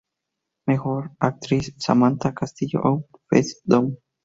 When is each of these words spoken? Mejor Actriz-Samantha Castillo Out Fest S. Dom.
Mejor 0.65 1.11
Actriz-Samantha 1.19 2.33
Castillo 2.33 2.79
Out 2.83 3.05
Fest 3.29 3.57
S. 3.57 3.61
Dom. 3.65 3.97